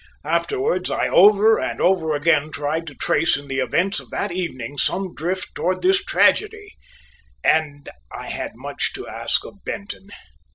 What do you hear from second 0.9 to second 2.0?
over and